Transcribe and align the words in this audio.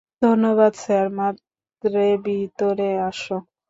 ধন্যবাদ 0.21 0.73
স্যার 0.75 1.07
মাত্রে 1.19 2.05
ভিতরে 2.25 2.89
আসো। 3.09 3.37